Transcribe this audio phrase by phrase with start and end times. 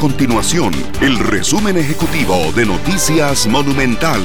[0.00, 4.22] continuación el resumen ejecutivo de Noticias Monumental.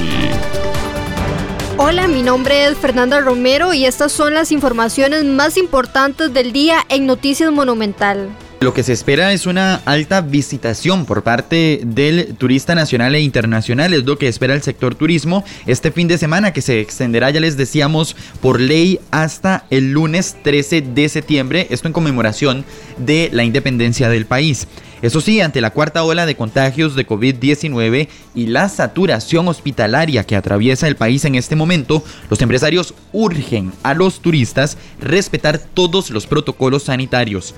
[1.76, 6.78] Hola, mi nombre es Fernanda Romero y estas son las informaciones más importantes del día
[6.88, 8.30] en Noticias Monumental.
[8.60, 13.92] Lo que se espera es una alta visitación por parte del turista nacional e internacional,
[13.92, 17.40] es lo que espera el sector turismo este fin de semana que se extenderá, ya
[17.40, 22.64] les decíamos, por ley hasta el lunes 13 de septiembre, esto en conmemoración
[22.96, 24.66] de la independencia del país.
[25.02, 30.36] Eso sí, ante la cuarta ola de contagios de COVID-19 y la saturación hospitalaria que
[30.36, 36.26] atraviesa el país en este momento, los empresarios urgen a los turistas respetar todos los
[36.26, 37.54] protocolos sanitarios.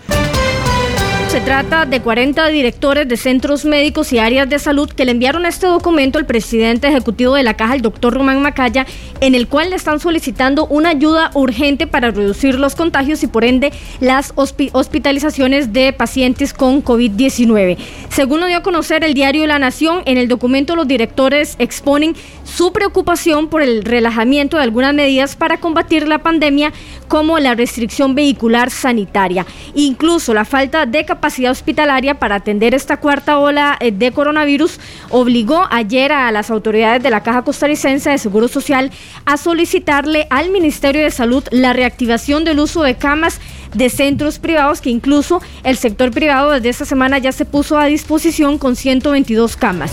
[1.38, 5.46] Se trata de 40 directores de centros médicos y áreas de salud que le enviaron
[5.46, 8.86] este documento al presidente ejecutivo de la caja, el doctor Román Macaya,
[9.20, 13.44] en el cual le están solicitando una ayuda urgente para reducir los contagios y por
[13.44, 17.76] ende las hospitalizaciones de pacientes con COVID-19.
[18.08, 22.16] Según lo dio a conocer el diario La Nación, en el documento los directores exponen
[22.42, 26.72] su preocupación por el relajamiento de algunas medidas para combatir la pandemia
[27.06, 32.96] como la restricción vehicular sanitaria, incluso la falta de capacidad capacidad hospitalaria para atender esta
[32.96, 38.16] cuarta ola eh, de coronavirus obligó ayer a las autoridades de la Caja Costarricense de
[38.16, 38.90] Seguro Social
[39.26, 43.42] a solicitarle al Ministerio de Salud la reactivación del uso de camas
[43.74, 47.84] de centros privados, que incluso el sector privado desde esta semana ya se puso a
[47.84, 49.92] disposición con 122 camas.